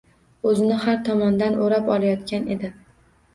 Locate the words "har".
0.85-0.97